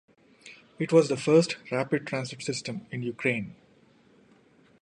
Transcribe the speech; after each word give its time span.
It 0.79 0.91
was 0.91 1.09
the 1.09 1.15
first 1.15 1.57
rapid 1.71 2.07
transit 2.07 2.41
system 2.41 2.87
in 2.89 3.03
Ukraine. 3.03 3.55